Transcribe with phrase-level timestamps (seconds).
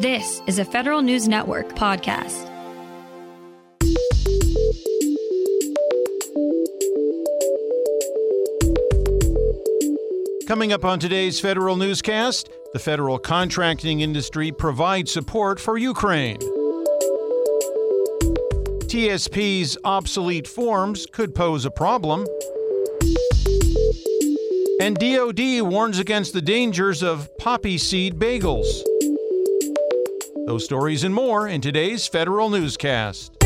[0.00, 2.46] This is a Federal News Network podcast.
[10.46, 16.38] Coming up on today's Federal Newscast, the federal contracting industry provides support for Ukraine.
[18.86, 22.24] TSP's obsolete forms could pose a problem.
[24.80, 28.84] And DoD warns against the dangers of poppy seed bagels.
[30.48, 33.36] Those stories and more in today's Federal Newscast.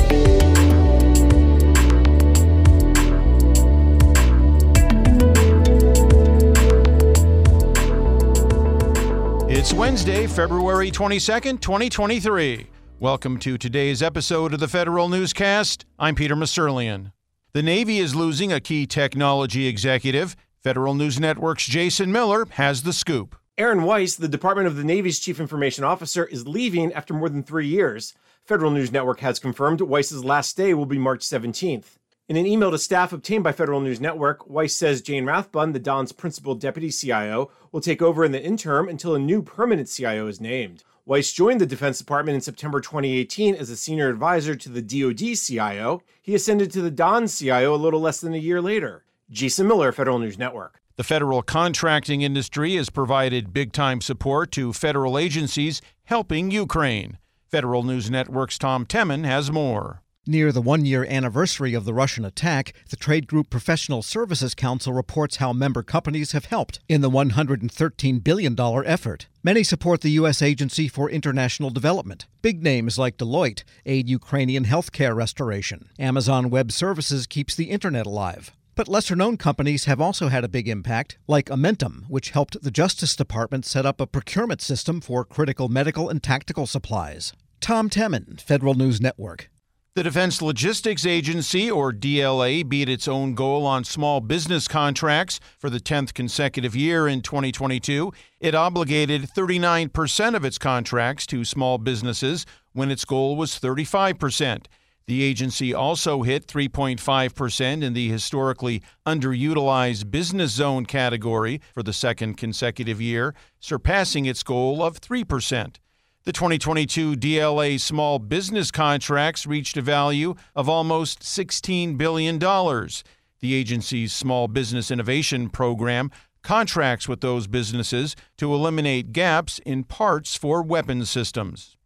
[9.51, 12.69] It's Wednesday, February 22nd, 2023.
[13.01, 15.85] Welcome to today's episode of the Federal Newscast.
[15.99, 17.11] I'm Peter Musurlian.
[17.53, 20.37] The Navy is losing a key technology executive.
[20.63, 23.35] Federal News Network's Jason Miller has the scoop.
[23.59, 27.43] Aaron Weiss, the Department of the Navy's Chief Information Officer, is leaving after more than
[27.43, 28.15] three years.
[28.47, 31.99] Federal News Network has confirmed Weiss's last day will be March 17th.
[32.31, 35.79] In an email to staff obtained by Federal News Network, Weiss says Jane Rathbun, the
[35.79, 40.29] DON's principal deputy CIO, will take over in the interim until a new permanent CIO
[40.29, 40.83] is named.
[41.05, 45.37] Weiss joined the Defense Department in September 2018 as a senior advisor to the DoD
[45.37, 46.03] CIO.
[46.23, 49.05] He ascended to the DON CIO a little less than a year later.
[49.31, 50.82] Jason Miller, Federal News Network.
[50.97, 57.17] The federal contracting industry has provided big time support to federal agencies helping Ukraine.
[57.51, 60.03] Federal News Network's Tom Temin has more.
[60.27, 64.93] Near the one year anniversary of the Russian attack, the trade group Professional Services Council
[64.93, 69.27] reports how member companies have helped in the $113 billion effort.
[69.43, 70.41] Many support the U.S.
[70.41, 72.27] Agency for International Development.
[72.41, 75.89] Big names like Deloitte aid Ukrainian healthcare restoration.
[75.99, 78.53] Amazon Web Services keeps the Internet alive.
[78.75, 82.71] But lesser known companies have also had a big impact, like Amentum, which helped the
[82.71, 87.35] Justice Department set up a procurement system for critical medical and tactical supplies.
[87.61, 89.51] Tom Temin, Federal News Network.
[89.95, 95.69] The Defense Logistics Agency, or DLA, beat its own goal on small business contracts for
[95.69, 98.11] the 10th consecutive year in 2022.
[98.41, 104.65] It obligated 39% of its contracts to small businesses when its goal was 35%.
[105.07, 112.37] The agency also hit 3.5% in the historically underutilized business zone category for the second
[112.37, 115.77] consecutive year, surpassing its goal of 3%.
[116.25, 122.39] The 2022 DLA small business contracts reached a value of almost $16 billion.
[122.39, 126.13] The agency's Small Business Innovation Program
[126.43, 131.77] contracts with those businesses to eliminate gaps in parts for weapon systems.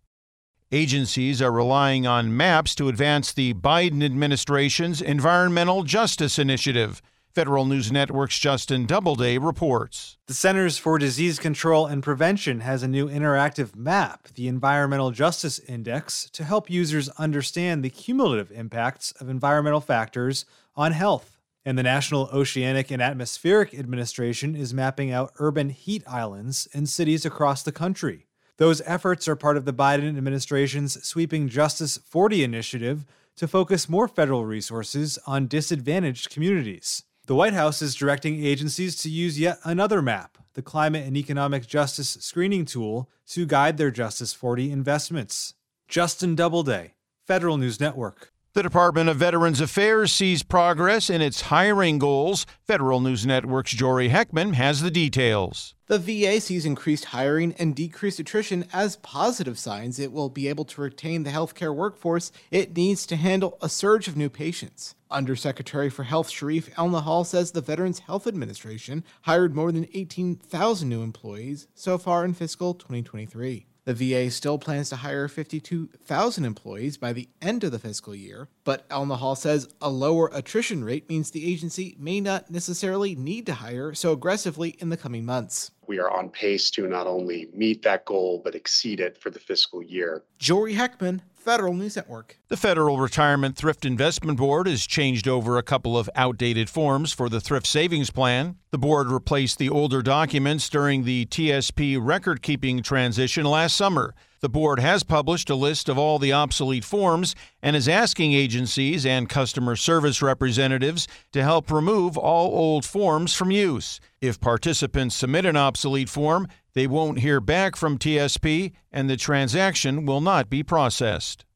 [0.73, 7.01] Agencies are relying on maps to advance the Biden administration's Environmental Justice Initiative.
[7.33, 10.17] Federal News Network's Justin Doubleday reports.
[10.27, 15.61] The Centers for Disease Control and Prevention has a new interactive map, the Environmental Justice
[15.61, 21.39] Index, to help users understand the cumulative impacts of environmental factors on health.
[21.65, 27.25] And the National Oceanic and Atmospheric Administration is mapping out urban heat islands in cities
[27.25, 28.26] across the country.
[28.59, 33.05] Those efforts are part of the Biden administration's sweeping Justice 40 initiative
[33.37, 37.03] to focus more federal resources on disadvantaged communities.
[37.27, 41.67] The White House is directing agencies to use yet another map, the Climate and Economic
[41.67, 45.53] Justice Screening Tool, to guide their Justice 40 investments.
[45.87, 46.95] Justin Doubleday,
[47.27, 48.33] Federal News Network.
[48.57, 52.47] The Department of Veterans Affairs sees progress in its hiring goals.
[52.67, 55.75] Federal News Network's Jory Heckman has the details.
[55.89, 60.65] The VA sees increased hiring and decreased attrition as positive signs it will be able
[60.65, 64.95] to retain the healthcare workforce it needs to handle a surge of new patients.
[65.11, 71.03] Undersecretary for Health Shereef Elnahal says the Veterans Health Administration hired more than 18,000 new
[71.03, 73.67] employees so far in fiscal 2023.
[73.87, 78.49] The VA still plans to hire 52,000 employees by the end of the fiscal year,
[78.65, 83.55] but Elnahal says a lower attrition rate means the agency may not necessarily need to
[83.55, 85.71] hire so aggressively in the coming months.
[85.87, 89.39] We are on pace to not only meet that goal, but exceed it for the
[89.39, 90.25] fiscal year.
[90.41, 92.41] Jory Heckman, Federal News Network.
[92.49, 97.29] The Federal Retirement Thrift Investment Board has changed over a couple of outdated forms for
[97.29, 98.57] the Thrift Savings Plan.
[98.73, 104.13] The board replaced the older documents during the TSP record keeping transition last summer.
[104.41, 109.07] The board has published a list of all the obsolete forms and is asking agencies
[109.07, 113.99] and customer service representatives to help remove all old forms from use.
[114.21, 120.05] If participants submit an obsolete form, they won't hear back from TSP and the transaction
[120.05, 121.47] will not be processed.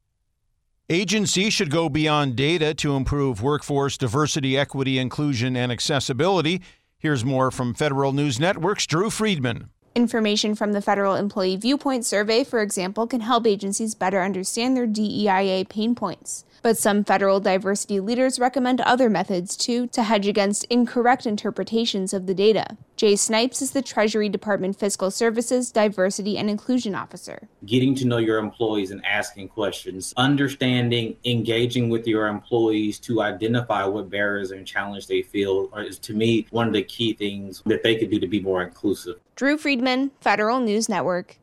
[0.89, 6.61] Agencies should go beyond data to improve workforce diversity, equity, inclusion, and accessibility.
[6.97, 9.69] Here's more from Federal News Network's Drew Friedman.
[9.93, 14.87] Information from the Federal Employee Viewpoint Survey, for example, can help agencies better understand their
[14.87, 16.45] DEIA pain points.
[16.61, 22.25] But some federal diversity leaders recommend other methods too to hedge against incorrect interpretations of
[22.25, 22.77] the data.
[23.01, 27.49] Jay Snipes is the Treasury Department Fiscal Services Diversity and Inclusion Officer.
[27.65, 33.85] Getting to know your employees and asking questions, understanding, engaging with your employees to identify
[33.85, 37.81] what barriers and challenge they feel is to me one of the key things that
[37.81, 39.15] they could do to be more inclusive.
[39.35, 41.37] Drew Friedman, Federal News Network.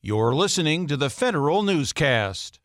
[0.00, 2.60] You're listening to the Federal Newscast.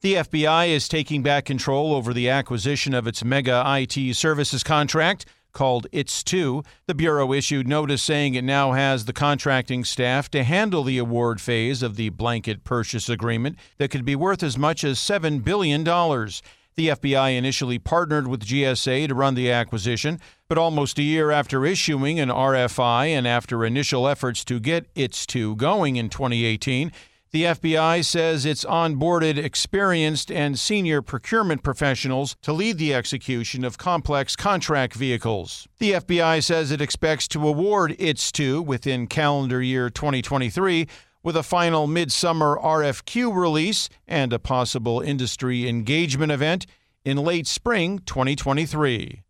[0.00, 5.26] The FBI is taking back control over the acquisition of its mega IT services contract
[5.56, 6.62] called It's 2.
[6.86, 11.40] The Bureau issued notice saying it now has the contracting staff to handle the award
[11.40, 15.82] phase of the blanket purchase agreement that could be worth as much as $7 billion.
[15.82, 21.64] The FBI initially partnered with GSA to run the acquisition, but almost a year after
[21.64, 26.92] issuing an RFI and after initial efforts to get It's 2 going in 2018,
[27.32, 33.78] the FBI says it's onboarded experienced and senior procurement professionals to lead the execution of
[33.78, 35.66] complex contract vehicles.
[35.78, 40.86] The FBI says it expects to award It's 2 within calendar year 2023
[41.22, 46.66] with a final midsummer RFQ release and a possible industry engagement event
[47.04, 49.22] in late spring 2023.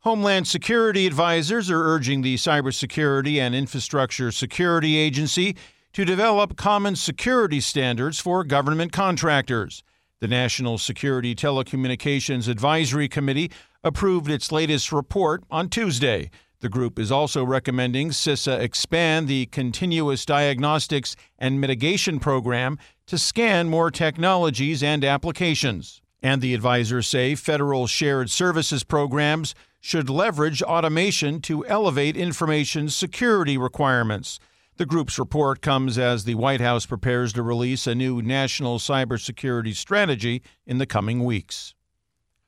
[0.00, 5.56] Homeland Security advisors are urging the Cybersecurity and Infrastructure Security Agency
[5.92, 9.82] to develop common security standards for government contractors.
[10.20, 13.50] The National Security Telecommunications Advisory Committee
[13.84, 16.30] approved its latest report on Tuesday.
[16.60, 23.68] The group is also recommending CISA expand the Continuous Diagnostics and Mitigation Program to scan
[23.68, 26.00] more technologies and applications.
[26.22, 33.58] And the advisors say federal shared services programs should leverage automation to elevate information security
[33.58, 34.38] requirements.
[34.76, 39.74] The group's report comes as the White House prepares to release a new national cybersecurity
[39.74, 41.74] strategy in the coming weeks.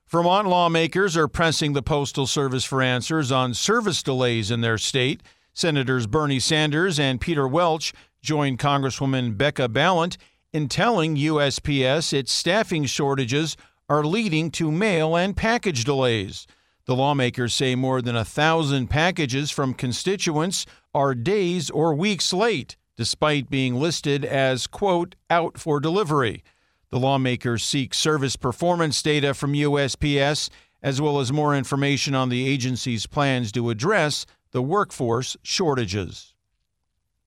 [0.09, 5.23] Vermont lawmakers are pressing the Postal Service for answers on service delays in their state.
[5.53, 7.93] Senators Bernie Sanders and Peter Welch
[8.23, 10.17] joined Congresswoman Becca Balint
[10.53, 13.57] in telling USPS its staffing shortages
[13.89, 16.47] are leading to mail and package delays.
[16.87, 22.77] The lawmakers say more than a thousand packages from constituents are days or weeks late,
[22.97, 26.45] despite being listed as, quote, out for delivery.
[26.91, 30.51] The lawmakers seek service performance data from USPS,
[30.83, 36.35] as well as more information on the agency's plans to address the workforce shortages.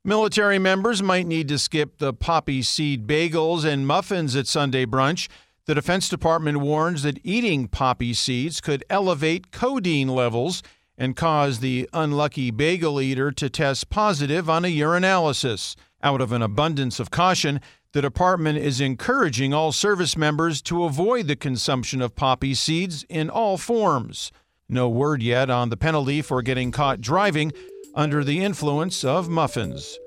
[0.04, 5.28] Military members might need to skip the poppy seed bagels and muffins at Sunday brunch
[5.68, 10.64] the Defense Department warns that eating poppy seeds could elevate codeine levels
[10.98, 15.76] and cause the unlucky bagel eater to test positive on a urinalysis.
[16.02, 17.60] Out of an abundance of caution,
[17.94, 23.30] the department is encouraging all service members to avoid the consumption of poppy seeds in
[23.30, 24.32] all forms.
[24.70, 27.54] No word yet on the penalty for getting caught driving
[27.96, 29.98] under the influence of muffins.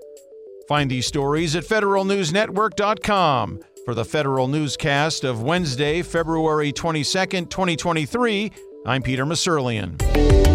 [0.69, 3.61] Find these stories at federalnewsnetwork.com.
[3.85, 8.53] For the Federal Newscast of Wednesday, February 22nd, 2023,
[8.85, 10.50] I'm Peter Musurlian.